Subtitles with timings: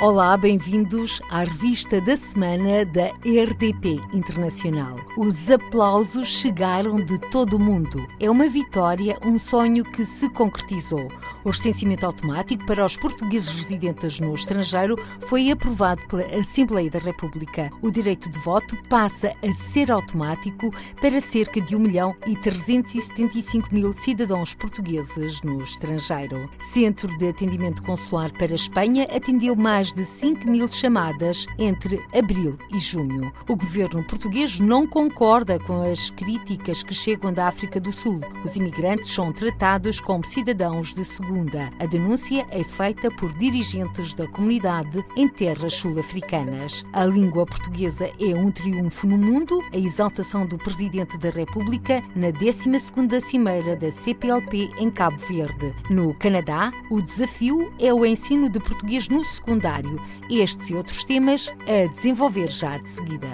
[0.00, 4.94] Olá, bem-vindos à revista da semana da RDP Internacional.
[5.16, 8.06] Os aplausos chegaram de todo o mundo.
[8.20, 11.08] É uma vitória, um sonho que se concretizou.
[11.44, 14.94] O recenseamento automático para os portugueses residentes no estrangeiro
[15.26, 17.68] foi aprovado pela Assembleia da República.
[17.82, 23.74] O direito de voto passa a ser automático para cerca de 1 milhão e 375
[23.74, 26.48] mil cidadãos portugueses no estrangeiro.
[26.58, 32.02] Centro de Atendimento Consular para a Espanha atendeu mais mais de 5 mil chamadas entre
[32.12, 33.32] abril e junho.
[33.48, 38.20] O governo português não concorda com as críticas que chegam da África do Sul.
[38.44, 41.70] Os imigrantes são tratados como cidadãos de segunda.
[41.78, 46.84] A denúncia é feita por dirigentes da comunidade em terras sul-africanas.
[46.92, 52.28] A língua portuguesa é um triunfo no mundo, a exaltação do Presidente da República na
[52.28, 55.74] 12ª Cimeira da CPLP em Cabo Verde.
[55.90, 59.77] No Canadá, o desafio é o ensino de português no secundário
[60.30, 63.28] estes e outros temas a desenvolver já de seguida.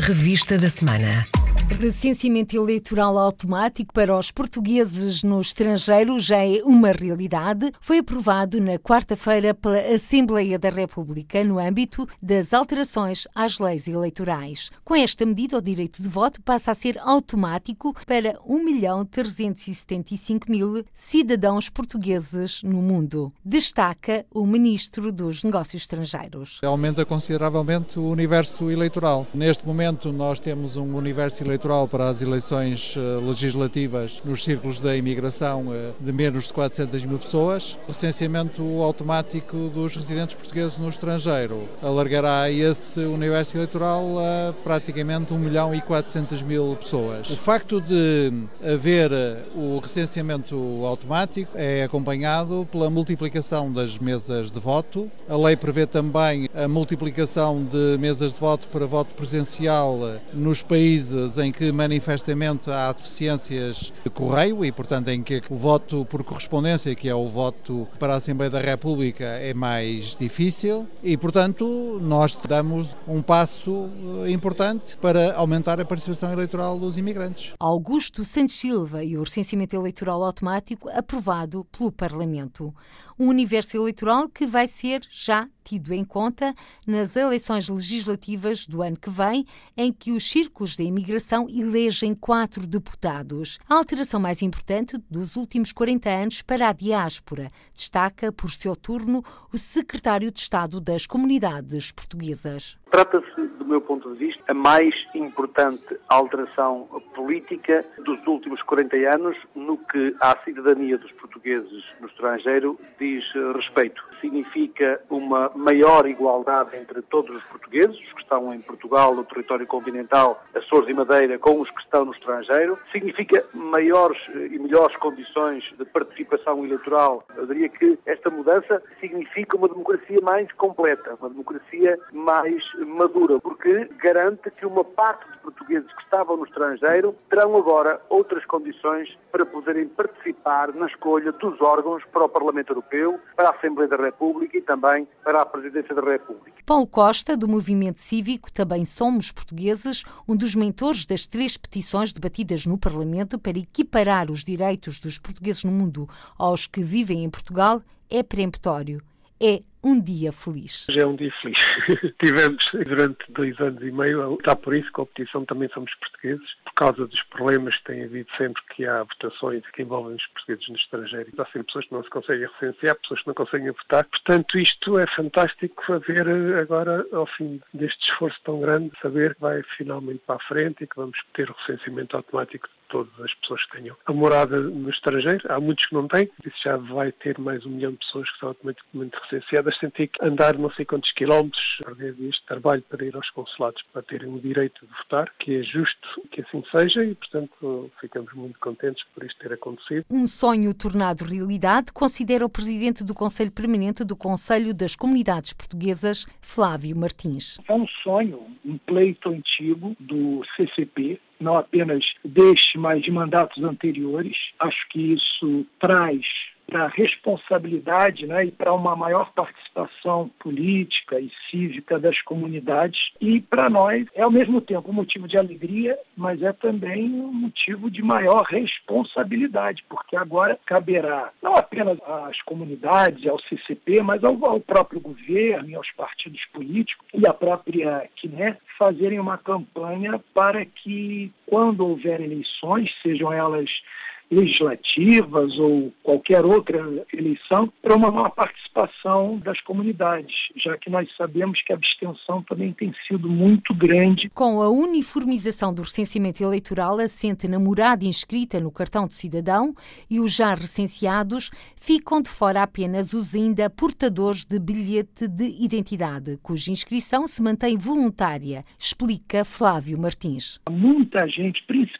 [0.00, 1.24] Revista da Semana.
[1.70, 7.70] Recenseamento eleitoral automático para os portugueses no estrangeiro já é uma realidade.
[7.80, 14.70] Foi aprovado na quarta-feira pela Assembleia da República no âmbito das alterações às leis eleitorais.
[14.84, 21.68] Com esta medida, o direito de voto passa a ser automático para 1.375.000 mil cidadãos
[21.68, 23.30] portugueses no mundo.
[23.44, 26.58] Destaca o Ministro dos Negócios Estrangeiros.
[26.62, 29.26] Aumenta consideravelmente o universo eleitoral.
[29.34, 34.80] Neste momento, nós temos um universo eleitoral eleitoral para as eleições eh, legislativas nos círculos
[34.80, 37.78] da imigração eh, de menos de 400 mil pessoas.
[37.84, 45.38] O recenseamento automático dos residentes portugueses no estrangeiro alargará esse universo eleitoral a praticamente 1
[45.38, 47.30] milhão e 400 mil pessoas.
[47.30, 54.60] O facto de haver eh, o recenseamento automático é acompanhado pela multiplicação das mesas de
[54.60, 55.10] voto.
[55.28, 59.98] A lei prevê também a multiplicação de mesas de voto para voto presencial
[60.34, 65.56] nos países em em que manifestamente há deficiências de correio e, portanto, em que o
[65.56, 70.86] voto por correspondência, que é o voto para a Assembleia da República, é mais difícil
[71.02, 73.88] e, portanto, nós damos um passo
[74.24, 77.54] eh, importante para aumentar a participação eleitoral dos imigrantes.
[77.58, 82.74] Augusto Santos Silva e o recenseamento eleitoral automático aprovado pelo Parlamento.
[83.18, 86.54] Um universo eleitoral que vai ser já tido em conta
[86.86, 89.44] nas eleições legislativas do ano que vem,
[89.76, 93.58] em que os círculos da imigração elegem quatro deputados.
[93.68, 99.24] A alteração mais importante dos últimos 40 anos para a diáspora, destaca por seu turno
[99.52, 102.76] o secretário de Estado das Comunidades Portuguesas.
[102.90, 109.36] Trata-se do meu ponto de vista, a mais importante alteração política dos últimos 40 anos
[109.54, 114.02] no que à cidadania dos portugueses no estrangeiro diz respeito.
[114.20, 119.66] Significa uma maior igualdade entre todos os portugueses, os que estão em Portugal, no território
[119.66, 122.78] continental, Açores e Madeira, com os que estão no estrangeiro.
[122.92, 127.26] Significa maiores e melhores condições de participação eleitoral.
[127.36, 133.88] Eu diria que esta mudança significa uma democracia mais completa, uma democracia mais madura, porque
[134.02, 139.46] garante que uma parte de portugueses que estavam no estrangeiro terão agora outras condições para
[139.46, 144.56] poderem participar na escolha dos órgãos para o Parlamento Europeu, para a Assembleia da República
[144.56, 146.56] e também para a Presidência da República.
[146.64, 152.66] Paulo Costa, do Movimento Cívico, também somos portugueses, um dos mentores das três petições debatidas
[152.66, 156.08] no Parlamento para equiparar os direitos dos portugueses no mundo
[156.38, 159.00] aos que vivem em Portugal, é peremptório.
[159.40, 160.88] É um dia feliz.
[160.88, 161.58] Hoje é um dia feliz.
[162.18, 166.56] Tivemos durante dois anos e meio, está por isso que a petição também somos portugueses,
[166.64, 170.68] por causa dos problemas que tem havido sempre que há votações que envolvem os portugueses
[170.68, 171.30] no estrangeiro.
[171.38, 174.04] Há sempre pessoas que não se conseguem recensear, pessoas que não conseguem votar.
[174.06, 179.62] Portanto, isto é fantástico ver agora, ao fim deste esforço tão grande, saber que vai
[179.76, 183.64] finalmente para a frente e que vamos ter o recenseamento automático de todas as pessoas
[183.66, 185.42] que tenham a morada no estrangeiro.
[185.48, 188.38] Há muitos que não têm, isso já vai ter mais um milhão de pessoas que
[188.38, 193.04] são automaticamente recenseadas sem ter que andar não sei quantos quilómetros, perder este trabalho para
[193.04, 197.04] ir aos consulados para terem o direito de votar, que é justo que assim seja
[197.04, 200.04] e, portanto, ficamos muito contentes por isto ter acontecido.
[200.10, 206.26] Um sonho tornado realidade, considera o presidente do Conselho Permanente do Conselho das Comunidades Portuguesas,
[206.40, 207.58] Flávio Martins.
[207.68, 214.36] É um sonho, um pleito antigo do CCP, não apenas deste, mas de mandatos anteriores.
[214.58, 216.26] Acho que isso traz
[216.66, 223.12] para responsabilidade né, e para uma maior participação política e cívica das comunidades.
[223.20, 227.32] E para nós é ao mesmo tempo um motivo de alegria, mas é também um
[227.32, 234.44] motivo de maior responsabilidade, porque agora caberá não apenas às comunidades, ao CCP, mas ao,
[234.44, 240.64] ao próprio governo e aos partidos políticos e à própria QNE fazerem uma campanha para
[240.64, 243.82] que, quando houver eleições, sejam elas
[244.30, 246.78] legislativas ou qualquer outra
[247.12, 252.72] eleição para uma maior participação das comunidades, já que nós sabemos que a abstenção também
[252.72, 254.28] tem sido muito grande.
[254.30, 259.74] Com a uniformização do recenseamento eleitoral assente na morada inscrita no cartão de cidadão
[260.10, 266.38] e os já recenseados, ficam de fora apenas os ainda portadores de bilhete de identidade,
[266.42, 270.60] cuja inscrição se mantém voluntária, explica Flávio Martins.
[270.70, 271.95] Muita gente, principalmente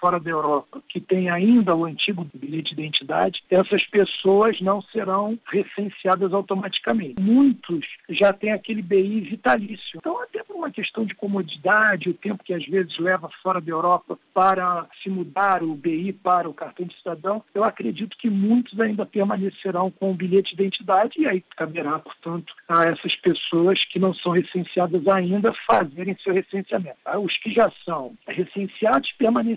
[0.00, 5.38] fora da Europa, que tem ainda o antigo bilhete de identidade, essas pessoas não serão
[5.46, 7.20] recenseadas automaticamente.
[7.20, 9.98] Muitos já têm aquele BI vitalício.
[9.98, 13.70] Então, até por uma questão de comodidade, o tempo que às vezes leva fora da
[13.70, 18.78] Europa para se mudar o BI para o cartão de cidadão, eu acredito que muitos
[18.80, 23.98] ainda permanecerão com o bilhete de identidade e aí caberá, portanto, a essas pessoas que
[23.98, 26.98] não são recenseadas ainda fazerem seu recenseamento.
[27.22, 29.47] Os que já são recenseados permanecerão.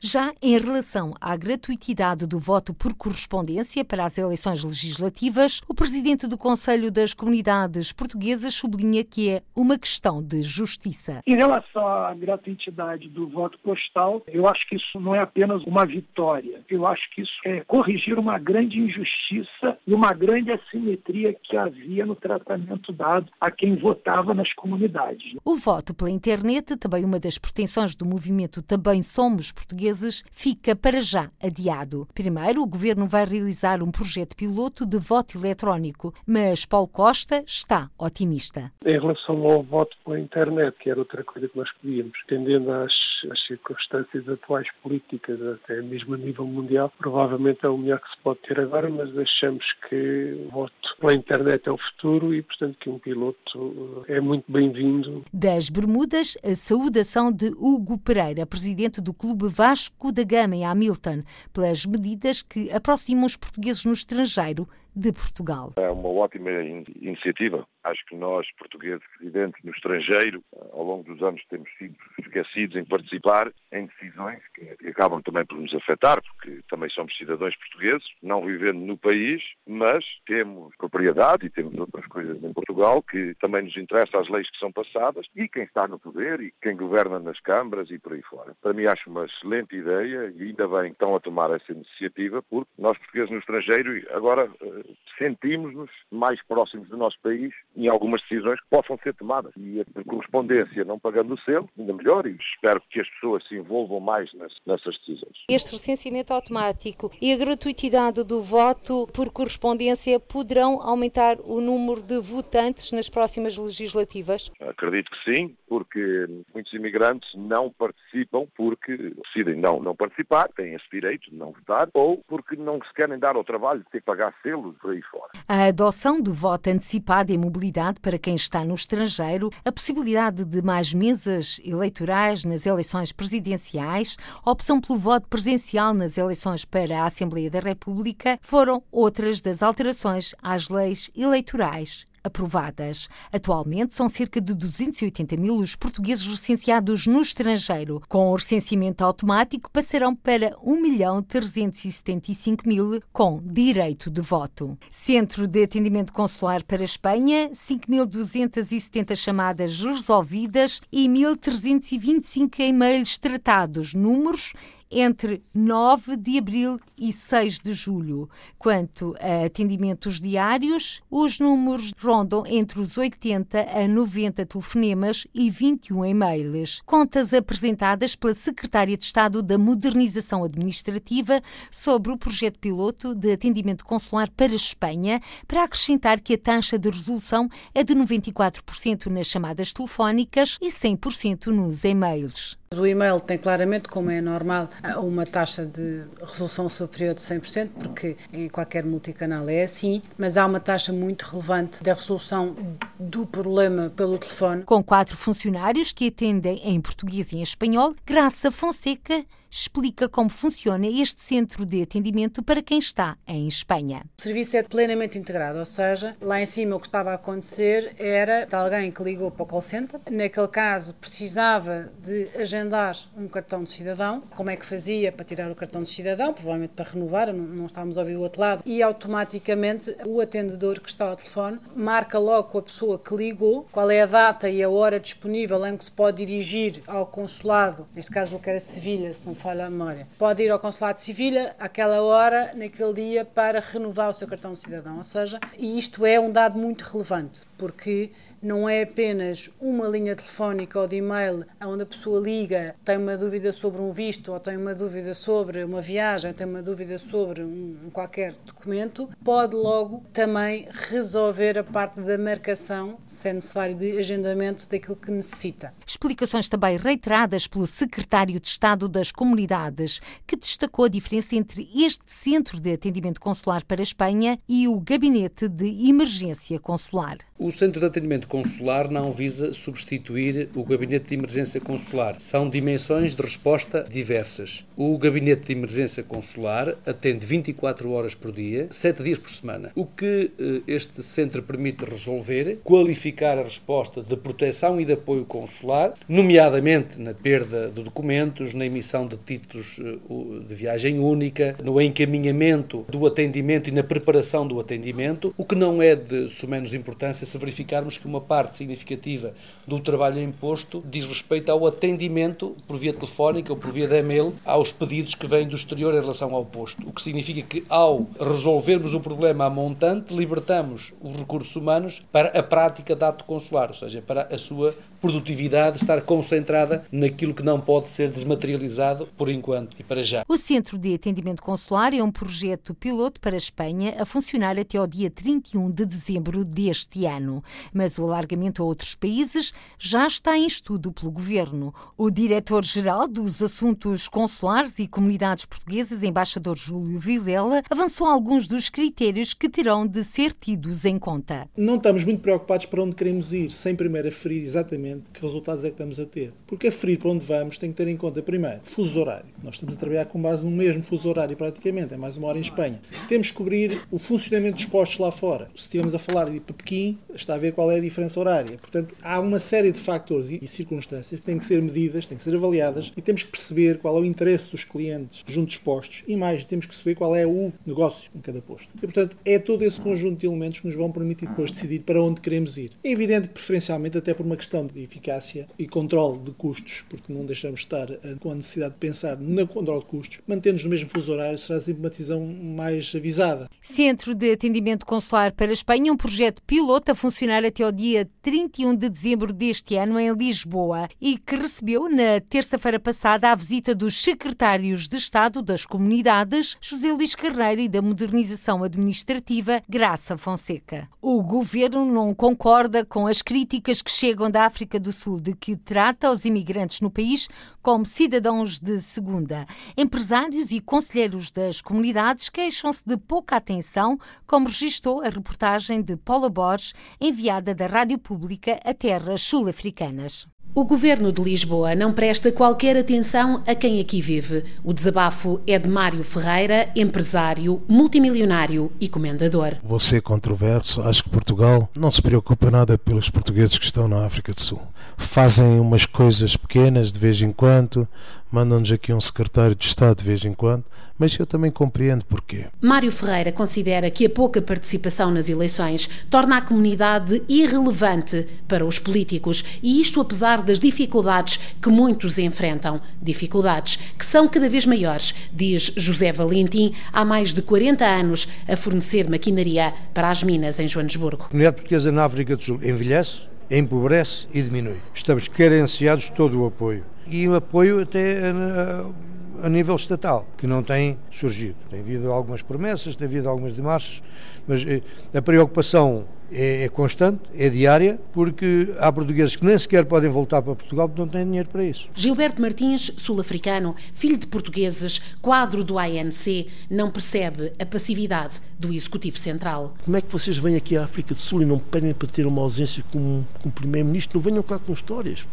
[0.00, 6.26] Já em relação à gratuitidade do voto por correspondência para as eleições legislativas, o presidente
[6.26, 11.20] do Conselho das Comunidades Portuguesas sublinha que é uma questão de justiça.
[11.26, 15.84] Em relação à gratuitidade do voto postal, eu acho que isso não é apenas uma
[15.84, 16.60] vitória.
[16.68, 22.04] Eu acho que isso é corrigir uma grande injustiça e uma grande assimetria que havia
[22.04, 25.36] no tratamento dado a quem votava nas comunidades.
[25.44, 31.00] O voto pela internet, também uma das pretensões do movimento Também Somos Portugueses, fica para
[31.00, 32.06] já adiado.
[32.14, 37.88] Primeiro, o governo vai realizar um projeto piloto de voto eletrónico, mas Paulo Costa está
[37.98, 38.70] otimista.
[38.84, 42.92] Em relação ao voto pela internet, que era outra coisa que nós pedíamos, tendendo às,
[43.30, 48.22] às circunstâncias atuais políticas, até mesmo a nível mundial, provavelmente é o melhor que se
[48.22, 52.76] pode ter agora, mas achamos que o voto pela internet é o futuro e, portanto,
[52.78, 55.24] que um piloto é muito bem-vindo.
[55.32, 61.22] Das Bermudas, a saudação de Hugo Pereira, presidente do Clube Vasco da Gama em Hamilton,
[61.52, 65.72] pelas medidas que aproximam os portugueses no estrangeiro de Portugal.
[65.76, 67.66] É uma ótima iniciativa.
[67.82, 70.42] Acho que nós, portugueses residentes no estrangeiro,
[70.72, 75.58] ao longo dos anos temos sido esquecidos em participar em decisões que acabam também por
[75.58, 81.50] nos afetar, porque também somos cidadãos portugueses, não vivendo no país, mas temos propriedade e
[81.50, 85.48] temos outras coisas em Portugal que também nos interessam as leis que são passadas e
[85.48, 88.54] quem está no poder e quem governa nas câmaras e por aí fora.
[88.60, 92.42] Para mim acho uma excelente ideia e ainda bem que estão a tomar essa iniciativa,
[92.42, 94.81] porque nós portugueses no estrangeiro agora eh,
[95.18, 99.52] sentimos-nos mais próximos do nosso país em algumas decisões que possam ser tomadas.
[99.56, 103.56] E a correspondência, não pagando o selo, ainda melhor, e espero que as pessoas se
[103.56, 104.30] envolvam mais
[104.66, 105.44] nessas decisões.
[105.48, 112.20] Este recenseamento automático e a gratuitidade do voto por correspondência poderão aumentar o número de
[112.20, 114.50] votantes nas próximas legislativas?
[114.60, 120.84] Acredito que sim, porque muitos imigrantes não participam porque decidem não, não participar, têm esse
[120.90, 124.06] direito de não votar, ou porque não se querem dar ao trabalho de ter que
[124.06, 125.30] pagar selos por aí fora.
[125.48, 130.62] A adoção do voto antecipado em mobilidade para quem está no estrangeiro, a possibilidade de
[130.62, 137.06] mais mesas eleitorais nas eleições presidenciais, a opção pelo voto presencial nas eleições para a
[137.06, 143.08] Assembleia da República foram outras das alterações às leis eleitorais aprovadas.
[143.32, 148.02] Atualmente são cerca de 280 mil os portugueses recenseados no estrangeiro.
[148.08, 154.76] Com o recenseamento automático passarão para 1 milhão 375 mil com direito de voto.
[154.90, 163.94] Centro de Atendimento Consular para a Espanha, 5.270 chamadas resolvidas e 1.325 e-mails tratados.
[163.94, 164.52] Números
[164.92, 168.28] entre 9 de abril e 6 de julho.
[168.58, 176.04] Quanto a atendimentos diários, os números rondam entre os 80 a 90 telefonemas e 21
[176.04, 176.82] e-mails.
[176.84, 183.84] Contas apresentadas pela Secretária de Estado da Modernização Administrativa sobre o projeto piloto de atendimento
[183.84, 189.26] consular para a Espanha, para acrescentar que a taxa de resolução é de 94% nas
[189.26, 192.58] chamadas telefónicas e 100% nos e-mails.
[192.78, 198.16] O e-mail tem claramente, como é normal, uma taxa de resolução superior de 100%, porque
[198.32, 202.56] em qualquer multicanal é assim, mas há uma taxa muito relevante da resolução
[202.98, 204.62] do problema pelo telefone.
[204.64, 209.24] Com quatro funcionários que atendem em português e em espanhol, Graça Fonseca
[209.54, 214.02] explica como funciona este centro de atendimento para quem está em Espanha.
[214.18, 217.94] O serviço é plenamente integrado, ou seja, lá em cima o que estava a acontecer
[217.98, 223.28] era de alguém que ligou para o call center, naquele caso precisava de agendar um
[223.28, 226.90] cartão de cidadão, como é que fazia para tirar o cartão de cidadão, provavelmente para
[226.90, 231.16] renovar, não, estávamos a ouvir o outro lado, e automaticamente o atendedor que está ao
[231.16, 234.98] telefone marca logo com a pessoa que ligou qual é a data e a hora
[234.98, 239.26] disponível em que se pode dirigir ao consulado, neste caso o que era Sevilha, se
[239.26, 243.58] não falha a memória, pode ir ao consulado de Sevilha àquela hora, naquele dia, para
[243.58, 244.98] renovar o seu cartão de cidadão.
[244.98, 250.16] Ou seja, e isto é um dado muito relevante, porque não é apenas uma linha
[250.16, 254.40] telefónica ou de e-mail onde a pessoa liga, tem uma dúvida sobre um visto, ou
[254.40, 259.54] tem uma dúvida sobre uma viagem, ou tem uma dúvida sobre um, qualquer documento, pode
[259.54, 265.72] logo também resolver a parte da marcação, se é necessário, de agendamento daquilo que necessita.
[265.86, 272.02] Explicações também reiteradas pelo secretário de Estado das Comunidades, que destacou a diferença entre este
[272.06, 277.18] centro de atendimento consular para a Espanha e o gabinete de emergência consular.
[277.38, 282.18] O centro de atendimento consular não visa substituir o gabinete de emergência consular.
[282.18, 284.64] São dimensões de resposta diversas.
[284.74, 289.70] O gabinete de emergência consular atende 24 horas por dia, 7 dias por semana.
[289.74, 295.26] O que eh, este centro permite resolver, qualificar a resposta de proteção e de apoio
[295.26, 301.78] consular, nomeadamente na perda de documentos, na emissão de títulos eh, de viagem única, no
[301.78, 307.26] encaminhamento do atendimento e na preparação do atendimento, o que não é de sumenos importância
[307.26, 309.34] se verificarmos que uma parte significativa
[309.66, 314.34] do trabalho imposto diz respeito ao atendimento por via telefónica ou por via de e-mail
[314.44, 316.88] aos pedidos que vêm do exterior em relação ao posto.
[316.88, 322.28] O que significa que, ao resolvermos o problema a montante, libertamos os recursos humanos para
[322.38, 327.42] a prática de ato consular, ou seja, para a sua produtividade estar concentrada naquilo que
[327.42, 330.24] não pode ser desmaterializado por enquanto e para já.
[330.28, 334.78] O Centro de Atendimento Consular é um projeto piloto para a Espanha a funcionar até
[334.78, 337.42] ao dia 31 de dezembro deste ano,
[337.74, 341.74] mas o alargamento a outros países já está em estudo pelo governo.
[341.98, 349.34] O diretor-geral dos Assuntos Consulares e Comunidades Portuguesas, embaixador Júlio Vilela, avançou alguns dos critérios
[349.34, 351.48] que terão de ser tidos em conta.
[351.56, 355.68] Não estamos muito preocupados para onde queremos ir, sem primeiro aferir exatamente que resultados é
[355.68, 356.32] que estamos a ter.
[356.46, 359.26] Porque aferir para onde vamos tem que ter em conta, primeiro, fuso horário.
[359.42, 362.38] Nós estamos a trabalhar com base no mesmo fuso horário praticamente, é mais uma hora
[362.38, 362.80] em Espanha.
[363.08, 365.48] Temos que cobrir o funcionamento dos postos lá fora.
[365.54, 368.58] Se estivermos a falar de Pequim, está a ver qual é a diferença horária.
[368.58, 372.24] Portanto, há uma série de factores e circunstâncias que têm que ser medidas, têm que
[372.24, 376.02] ser avaliadas e temos que perceber qual é o interesse dos clientes junto dos postos
[376.06, 378.68] e mais, temos que perceber qual é o negócio em cada posto.
[378.76, 382.02] E, portanto, é todo esse conjunto de elementos que nos vão permitir depois decidir para
[382.02, 382.70] onde queremos ir.
[382.84, 387.12] É evidente que, preferencialmente, até por uma questão de eficácia e controle de custos, porque
[387.12, 387.88] não deixamos de estar
[388.20, 391.60] com a necessidade de pensar no controle de custos, mantendo-nos no mesmo fuso horário será
[391.60, 393.48] sempre uma decisão mais avisada.
[393.60, 398.08] Centro de Atendimento Consular para a Espanha, um projeto piloto a funcionar até ao dia
[398.22, 403.74] 31 de dezembro deste ano em Lisboa e que recebeu na terça-feira passada a visita
[403.74, 410.88] dos secretários de Estado das Comunidades, José Luís Carreira e da Modernização Administrativa, Graça Fonseca.
[411.00, 415.56] O governo não concorda com as críticas que chegam da África do Sul de que
[415.56, 417.28] trata os imigrantes no país
[417.62, 419.46] como cidadãos de segunda.
[419.76, 426.28] Empresários e conselheiros das comunidades queixam-se de pouca atenção, como registrou a reportagem de Paula
[426.28, 430.26] Borges, enviada da Rádio Pública a terras sul-africanas.
[430.54, 434.44] O governo de Lisboa não presta qualquer atenção a quem aqui vive.
[434.62, 439.56] O desabafo é de Mário Ferreira, empresário, multimilionário e comendador.
[439.80, 440.82] Ser controverso.
[440.82, 444.60] Acho que Portugal não se preocupa nada pelos portugueses que estão na África do Sul.
[444.98, 447.88] Fazem umas coisas pequenas de vez em quando,
[448.32, 450.64] mandam-nos aqui um secretário de Estado de vez em quando,
[450.98, 452.46] mas eu também compreendo porquê.
[452.60, 458.78] Mário Ferreira considera que a pouca participação nas eleições torna a comunidade irrelevante para os
[458.78, 462.80] políticos e isto apesar das dificuldades que muitos enfrentam.
[463.00, 468.56] Dificuldades que são cada vez maiores, diz José Valentim, há mais de 40 anos a
[468.56, 471.24] fornecer maquinaria para as minas em Joanesburgo.
[471.24, 474.80] A comunidade portuguesa na África do Sul envelhece, empobrece e diminui.
[474.94, 476.91] Estamos carenciados de todo o apoio.
[477.06, 481.56] E o apoio até a, a nível estatal, que não tem surgido.
[481.70, 484.02] Tem havido algumas promessas, tem havido algumas demarches,
[484.46, 484.82] mas eh,
[485.14, 490.42] a preocupação é, é, constante, é diária, porque há portugueses que nem sequer podem voltar
[490.42, 491.88] para Portugal porque não têm dinheiro para isso.
[491.94, 499.18] Gilberto Martins, sul-africano, filho de portugueses, quadro do ANC, não percebe a passividade do Executivo
[499.18, 499.74] Central.
[499.84, 502.26] Como é que vocês vêm aqui à África do Sul e não pedem para ter
[502.26, 504.18] uma ausência como, como Primeiro-Ministro?
[504.18, 505.26] Não venham cá com histórias.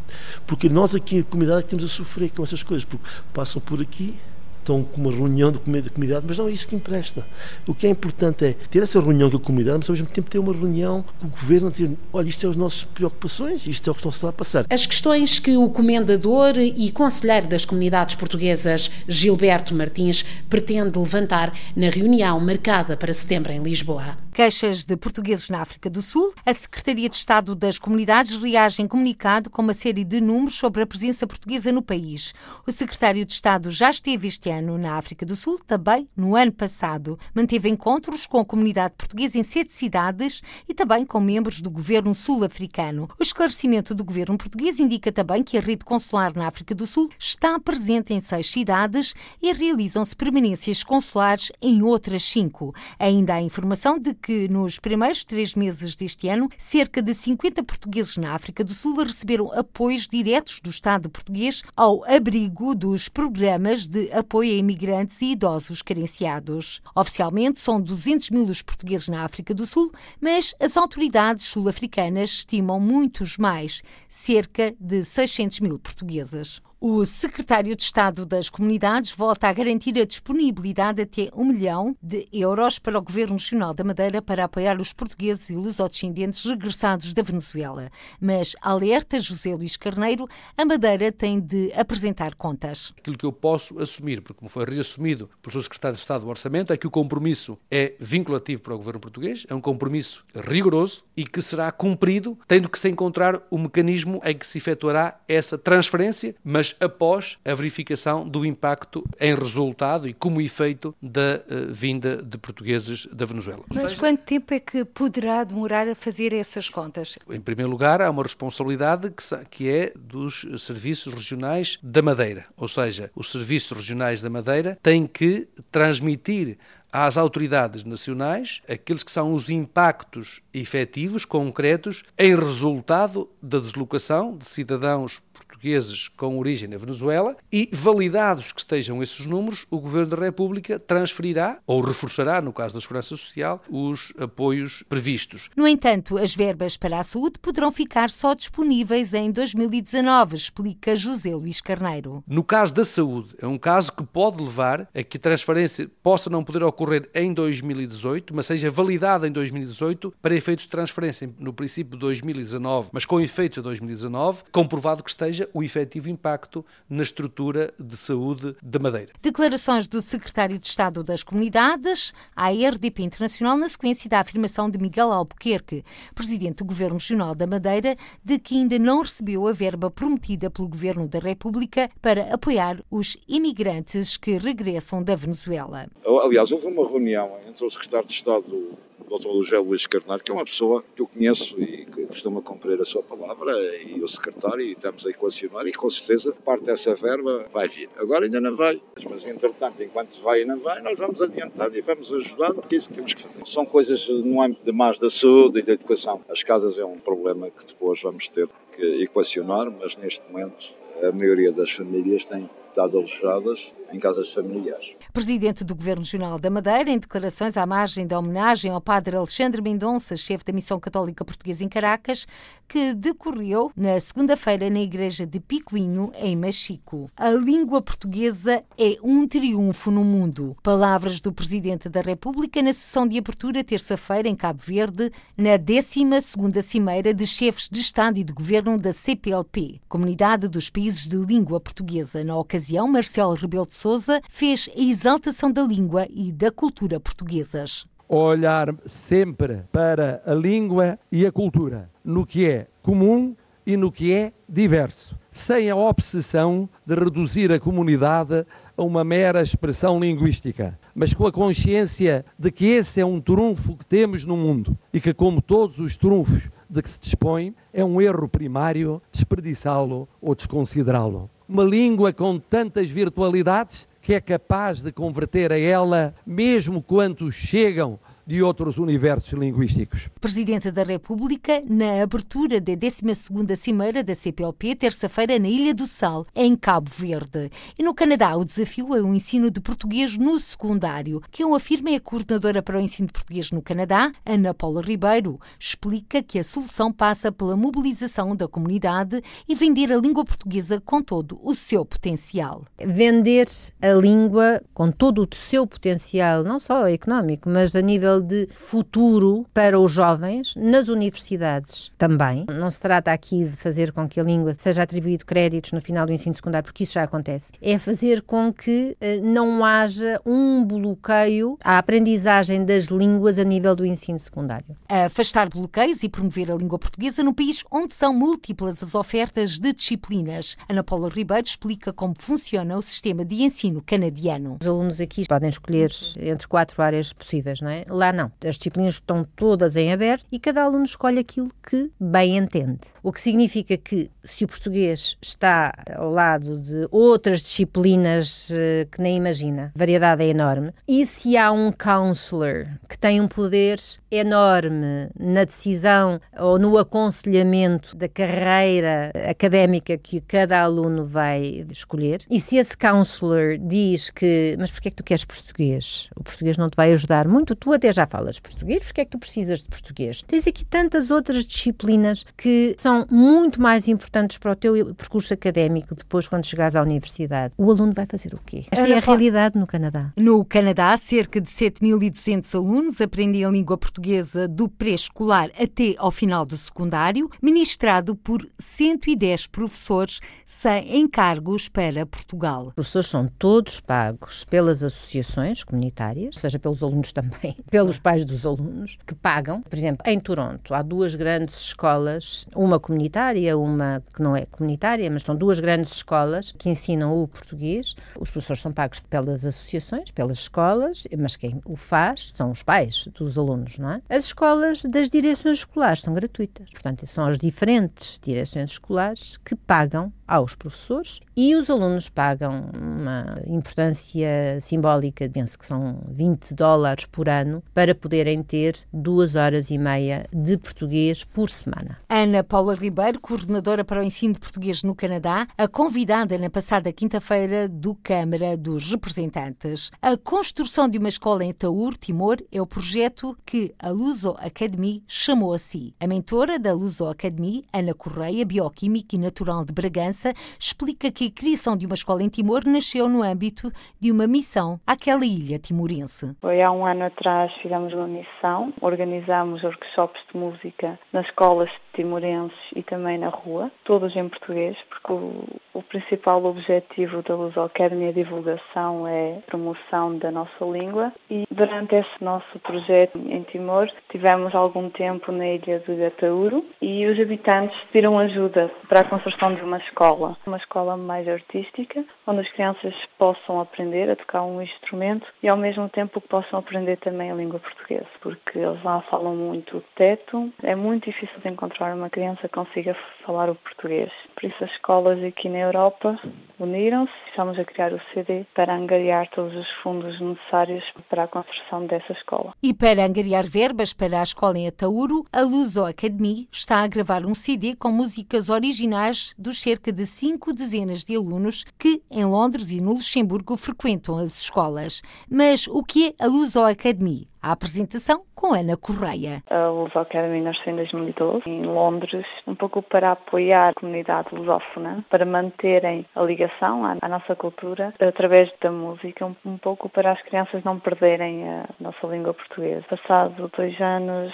[0.45, 4.15] Porque nós aqui, a comunidade, temos a sofrer com essas coisas, porque passam por aqui
[4.59, 7.25] estão com uma reunião de comunidade, mas não é isso que empresta.
[7.67, 10.29] O que é importante é ter essa reunião com a comunidade, mas ao mesmo tempo
[10.29, 13.91] ter uma reunião com o governo, dizer, olha, isto é as nossas preocupações, isto é
[13.91, 14.65] o que está a passar.
[14.69, 21.89] As questões que o comendador e conselheiro das comunidades portuguesas, Gilberto Martins, pretende levantar na
[21.89, 24.17] reunião marcada para setembro em Lisboa.
[24.39, 26.33] Queixas de portugueses na África do Sul.
[26.45, 30.81] A Secretaria de Estado das Comunidades reage em comunicado com uma série de números sobre
[30.81, 32.33] a presença portuguesa no país.
[32.65, 36.53] O secretário de Estado já esteve este ano na África do Sul, também no ano
[36.53, 37.19] passado.
[37.35, 42.15] Manteve encontros com a comunidade portuguesa em sete cidades e também com membros do governo
[42.15, 43.09] sul-africano.
[43.19, 47.09] O esclarecimento do governo português indica também que a rede consular na África do Sul
[47.19, 52.73] está presente em seis cidades e realizam-se permanências consulares em outras cinco.
[52.97, 57.63] Ainda há informação de que que nos primeiros três meses deste ano, cerca de 50
[57.63, 63.87] portugueses na África do Sul receberam apoios diretos do Estado português ao abrigo dos programas
[63.87, 66.79] de apoio a imigrantes e idosos carenciados.
[66.95, 72.79] Oficialmente, são 200 mil os portugueses na África do Sul, mas as autoridades sul-africanas estimam
[72.79, 76.61] muitos mais, cerca de 600 mil portugueses.
[76.81, 82.25] O secretário de Estado das Comunidades volta a garantir a disponibilidade até um milhão de
[82.31, 87.21] euros para o Governo Nacional da Madeira para apoiar os portugueses e lusodescendentes regressados da
[87.21, 87.91] Venezuela.
[88.21, 92.93] Mas alerta José Luís Carneiro, a Madeira tem de apresentar contas.
[92.97, 96.71] Aquilo que eu posso assumir, porque como foi reassumido pelo secretário de Estado do Orçamento,
[96.71, 101.25] é que o compromisso é vinculativo para o Governo português, é um compromisso rigoroso e
[101.25, 106.33] que será cumprido, tendo que se encontrar o mecanismo em que se efetuará essa transferência,
[106.41, 112.37] mas após a verificação do impacto em resultado e como efeito da uh, vinda de
[112.37, 113.63] portugueses da Venezuela.
[113.67, 117.17] Mas seja, quanto tempo é que poderá demorar a fazer essas contas?
[117.29, 122.67] Em primeiro lugar, há uma responsabilidade que, que é dos serviços regionais da Madeira, ou
[122.67, 126.57] seja, os serviços regionais da Madeira têm que transmitir
[126.91, 134.45] às autoridades nacionais aqueles que são os impactos efetivos, concretos, em resultado da deslocação de
[134.45, 135.21] cidadãos
[135.59, 140.79] portugueses com origem na Venezuela e, validados que estejam esses números, o Governo da República
[140.79, 145.49] transferirá ou reforçará, no caso da Segurança Social, os apoios previstos.
[145.55, 151.35] No entanto, as verbas para a saúde poderão ficar só disponíveis em 2019, explica José
[151.35, 152.23] Luís Carneiro.
[152.25, 156.29] No caso da saúde, é um caso que pode levar a que a transferência possa
[156.29, 161.51] não poder ocorrer em 2018, mas seja validada em 2018 para efeitos de transferência no
[161.51, 167.03] princípio de 2019, mas com efeitos de 2019, comprovado que esteja o efetivo impacto na
[167.03, 169.13] estrutura de saúde da Madeira.
[169.21, 174.77] Declarações do secretário de Estado das Comunidades à RDP Internacional na sequência da afirmação de
[174.77, 175.83] Miguel Albuquerque,
[176.13, 180.67] presidente do Governo Regional da Madeira, de que ainda não recebeu a verba prometida pelo
[180.67, 185.87] Governo da República para apoiar os imigrantes que regressam da Venezuela.
[186.23, 188.77] Aliás, houve uma reunião entre o secretário de Estado
[189.09, 189.31] Dr.
[189.43, 192.85] José Luís Carneiro, que é uma pessoa que eu conheço e que costuma cumprir a
[192.85, 197.47] sua palavra, e o secretário, e estamos a equacionar, e com certeza parte dessa verba
[197.51, 197.89] vai vir.
[197.97, 201.81] Agora ainda não vai, mas entretanto, enquanto vai e não vai, nós vamos adiantando e
[201.81, 203.45] vamos ajudando, é isso que temos que fazer.
[203.45, 206.21] São coisas no âmbito de mais da saúde e da educação.
[206.29, 210.67] As casas é um problema que depois vamos ter que equacionar, mas neste momento
[211.01, 214.95] a maioria das famílias tem estado alojadas em casas familiares.
[215.11, 219.61] Presidente do Governo Regional da Madeira, em declarações à margem da homenagem ao padre Alexandre
[219.61, 222.27] Mendonça, chefe da Missão Católica Portuguesa em Caracas,
[222.67, 227.09] que decorreu na segunda-feira na Igreja de Picuinho, em Machico.
[227.17, 230.55] A língua portuguesa é um triunfo no mundo.
[230.61, 236.61] Palavras do Presidente da República na sessão de abertura terça-feira em Cabo Verde, na 12ª
[236.61, 241.59] Cimeira de Chefes de Estado e de Governo da CPLP, Comunidade dos Países de Língua
[241.59, 242.23] Portuguesa.
[242.23, 247.87] Na ocasião, Marcelo Rebelo de Sousa fez a exaltação da língua e da cultura portuguesas.
[248.09, 253.33] Olhar sempre para a língua e a cultura, no que é comum
[253.65, 259.41] e no que é diverso, sem a obsessão de reduzir a comunidade a uma mera
[259.41, 264.35] expressão linguística, mas com a consciência de que esse é um trunfo que temos no
[264.35, 269.01] mundo e que, como todos os trunfos de que se dispõe, é um erro primário
[269.09, 271.29] desperdiçá-lo ou desconsiderá-lo.
[271.49, 277.99] Uma língua com tantas virtualidades que é capaz de converter a ela, mesmo quantos chegam
[278.29, 280.07] de outros universos linguísticos.
[280.21, 286.27] Presidente da República, na abertura da 12ª Cimeira da CPLP, terça-feira, na Ilha do Sal,
[286.35, 287.49] em Cabo Verde.
[287.75, 291.23] E no Canadá, o desafio é o ensino de português no secundário.
[291.31, 294.83] Quem o afirma é a coordenadora para o ensino de português no Canadá, Ana Paula
[294.83, 295.39] Ribeiro.
[295.59, 301.01] Explica que a solução passa pela mobilização da comunidade e vender a língua portuguesa com
[301.01, 302.63] todo o seu potencial.
[302.77, 303.47] Vender
[303.81, 309.45] a língua com todo o seu potencial, não só económico, mas a nível de futuro
[309.53, 312.45] para os jovens, nas universidades também.
[312.51, 316.05] Não se trata aqui de fazer com que a língua seja atribuído créditos no final
[316.05, 317.51] do ensino secundário, porque isso já acontece.
[317.61, 323.75] É fazer com que eh, não haja um bloqueio à aprendizagem das línguas a nível
[323.75, 324.75] do ensino secundário.
[324.87, 329.73] Afastar bloqueios e promover a língua portuguesa no país onde são múltiplas as ofertas de
[329.73, 330.57] disciplinas.
[330.67, 334.57] Ana Paula Ribeiro explica como funciona o sistema de ensino canadiano.
[334.61, 337.85] Os alunos aqui podem escolher entre quatro áreas possíveis, não é?
[337.89, 338.31] Lá não.
[338.43, 342.79] As disciplinas estão todas em aberto e cada aluno escolhe aquilo que bem entende.
[343.03, 349.01] O que significa que se o português está ao lado de outras disciplinas eh, que
[349.01, 353.79] nem imagina, a variedade é enorme, e se há um counselor que tem um poder
[354.11, 362.39] enorme na decisão ou no aconselhamento da carreira académica que cada aluno vai escolher, e
[362.39, 366.09] se esse counselor diz que, mas porquê é que tu queres português?
[366.15, 369.11] O português não te vai ajudar muito, tu até já falas português, porquê é que
[369.11, 370.23] tu precisas de português?
[370.27, 375.95] Tens aqui tantas outras disciplinas que são muito mais importantes para o teu percurso académico
[375.95, 377.53] depois quando chegares à universidade.
[377.57, 378.65] O aluno vai fazer o quê?
[378.71, 380.11] Esta é a realidade no Canadá.
[380.17, 386.45] No Canadá, cerca de 7.200 alunos aprendem a língua portuguesa do pré-escolar até ao final
[386.45, 392.67] do secundário, ministrado por 110 professores sem encargos para Portugal.
[392.67, 398.45] Os professores são todos pagos pelas associações comunitárias, seja pelos alunos também, pelos pais dos
[398.45, 399.61] alunos, que pagam.
[399.61, 405.09] Por exemplo, em Toronto há duas grandes escolas, uma comunitária, uma que não é comunitária,
[405.09, 407.95] mas são duas grandes escolas que ensinam o português.
[408.19, 413.07] Os professores são pagos pelas associações, pelas escolas, mas quem o faz são os pais
[413.17, 414.01] dos alunos, não é?
[414.09, 416.69] As escolas das direções escolares são gratuitas.
[416.71, 423.41] Portanto, são as diferentes direções escolares que pagam aos professores e os alunos pagam uma
[423.47, 429.77] importância simbólica, penso que são 20 dólares por ano, para poderem ter duas horas e
[429.77, 431.97] meia de português por semana.
[432.07, 436.93] Ana Paula Ribeiro, coordenadora para o ensino de português no Canadá, a convidada na passada
[436.93, 439.89] quinta-feira do Câmara dos Representantes.
[440.01, 445.01] A construção de uma escola em Taur, Timor, é o projeto que a Luso Academy
[445.07, 445.95] chamou a si.
[445.99, 450.18] A mentora da Luso Academy, Ana Correia, bioquímica e natural de Bragança,
[450.59, 454.79] explica que a criação de uma escola em Timor nasceu no âmbito de uma missão
[454.85, 456.35] àquela ilha timorense.
[456.41, 462.57] Foi há um ano atrás fizemos uma missão, organizamos workshops de música nas escolas timorenses
[462.75, 468.07] e também na rua, todos em português, porque o, o principal objetivo da Luz Academy,
[468.07, 474.55] a divulgação, é promoção da nossa língua e durante esse nosso projeto em Timor tivemos
[474.55, 479.61] algum tempo na ilha do Gatauro e os habitantes pediram ajuda para a construção de
[479.61, 485.27] uma escola, uma escola mais artística, onde as crianças possam aprender a tocar um instrumento
[485.41, 489.83] e ao mesmo tempo possam aprender também a língua portuguesa, porque eles lá falam muito
[489.95, 492.95] teto, é muito difícil de encontrar uma criança que consiga
[493.25, 494.11] falar o português.
[494.35, 496.19] Por isso as escolas aqui na Europa
[496.59, 501.85] uniram-se estamos a criar o CD para angariar todos os fundos necessários para a construção
[501.85, 502.53] dessa escola.
[502.61, 507.25] E para angariar verbas para a escola em Atauro, a Luso Academy está a gravar
[507.25, 512.71] um CD com músicas originais dos cerca de cinco dezenas de alunos que, em Londres
[512.71, 515.01] e no Luxemburgo, frequentam as escolas.
[515.29, 517.27] Mas o que é a Luso Academy?
[517.41, 519.41] A apresentação com Ana Correia.
[519.49, 525.05] A Luz Academy nasceu em 2012 em Londres, um pouco para apoiar a comunidade lusófona,
[525.09, 530.11] para manterem a ligação à, à nossa cultura através da música, um, um, pouco para
[530.11, 532.83] as crianças não perderem a nossa língua portuguesa.
[532.89, 534.33] Passado dois anos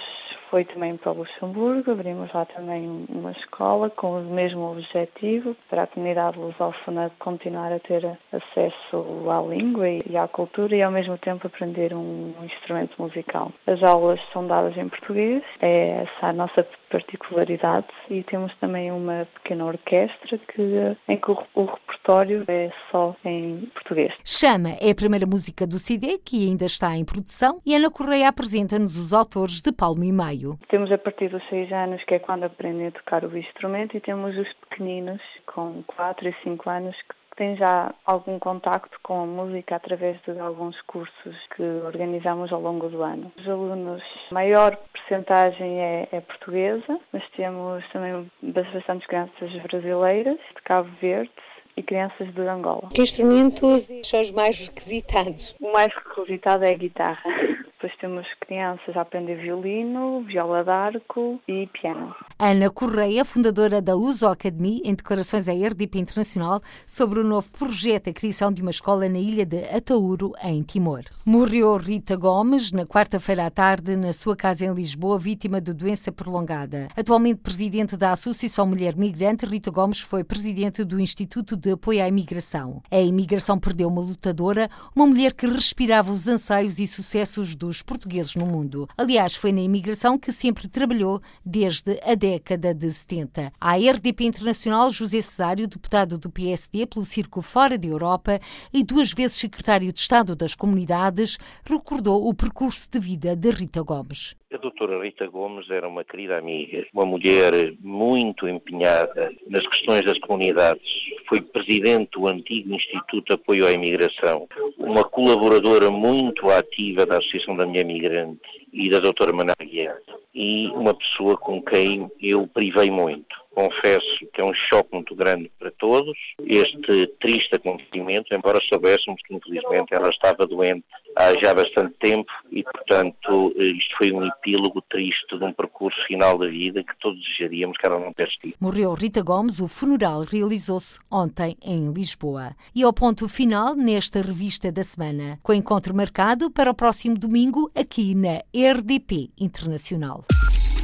[0.56, 5.82] foi também para o Luxemburgo, abrimos lá também uma escola com o mesmo objetivo, para
[5.82, 11.18] a comunidade lusófona continuar a ter acesso à língua e à cultura e ao mesmo
[11.18, 13.52] tempo aprender um instrumento musical.
[13.66, 19.28] As aulas são dadas em português, é essa a nossa particularidade e temos também uma
[19.34, 21.66] pequena orquestra que, em que o, o
[22.06, 24.14] repertório é só em português.
[24.24, 28.28] Chama é a primeira música do CD que ainda está em produção e Ana Correia
[28.28, 30.58] apresenta-nos os autores de Palmo e Meio.
[30.68, 34.00] Temos a partir dos seis anos, que é quando aprendem a tocar o instrumento, e
[34.00, 39.26] temos os pequeninos, com quatro e cinco anos, que tem já algum contacto com a
[39.26, 43.30] música através de alguns cursos que organizamos ao longo do ano.
[43.36, 50.62] Os alunos, a maior percentagem é, é portuguesa, mas temos também bastantes crianças brasileiras, de
[50.62, 51.30] Cabo Verde,
[51.76, 52.88] e crianças de Angola.
[52.92, 55.54] Que instrumentos são os mais requisitados?
[55.60, 57.22] O mais requisitado é a guitarra.
[57.76, 62.16] Depois temos crianças a aprender violino, viola d'arco e piano.
[62.38, 68.08] Ana Correia, fundadora da Luso Academy, em declarações à RDP Internacional sobre o novo projeto,
[68.08, 71.02] a criação de uma escola na ilha de Atauro, em Timor.
[71.24, 76.10] Morreu Rita Gomes na quarta-feira à tarde na sua casa em Lisboa, vítima de doença
[76.10, 76.88] prolongada.
[76.96, 82.08] Atualmente presidente da Associação Mulher Migrante, Rita Gomes foi presidente do Instituto de Apoio à
[82.08, 82.82] Imigração.
[82.90, 87.82] A imigração perdeu uma lutadora, uma mulher que respirava os anseios e sucessos do dos
[87.82, 88.88] portugueses no mundo.
[88.96, 93.52] Aliás, foi na imigração que sempre trabalhou desde a década de 70.
[93.60, 98.40] A RDP Internacional, José Cesário, deputado do PSD pelo Círculo Fora de Europa
[98.72, 103.82] e duas vezes secretário de Estado das Comunidades, recordou o percurso de vida de Rita
[103.82, 104.36] Gomes.
[104.56, 110.18] A doutora Rita Gomes era uma querida amiga, uma mulher muito empenhada nas questões das
[110.18, 110.82] comunidades.
[111.28, 117.54] Foi presidente do antigo Instituto de Apoio à Imigração, uma colaboradora muito ativa da Associação
[117.54, 118.40] da Mulher Migrante
[118.72, 119.98] e da doutora Maná Guiar,
[120.34, 125.50] e uma pessoa com quem eu privei muito confesso que é um choque muito grande
[125.58, 126.14] para todos
[126.46, 130.84] este triste acontecimento, embora soubéssemos que infelizmente ela estava doente
[131.16, 136.38] há já bastante tempo e, portanto, isto foi um epílogo triste de um percurso final
[136.38, 138.54] da vida que todos desejaríamos que ela não tivesse tido.
[138.60, 142.54] Morreu Rita Gomes, o funeral realizou-se ontem em Lisboa.
[142.74, 147.70] E ao ponto final nesta revista da semana, com encontro marcado para o próximo domingo
[147.74, 150.24] aqui na RDP Internacional.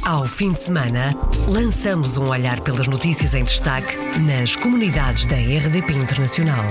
[0.05, 1.13] Ao fim de semana,
[1.47, 3.95] lançamos um olhar pelas notícias em destaque
[4.27, 6.65] nas comunidades da RDP Internacional.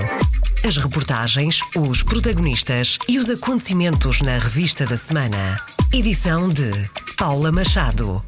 [0.65, 5.59] As reportagens, os protagonistas e os acontecimentos na revista da semana.
[5.93, 6.71] Edição de
[7.17, 8.23] Paula Machado.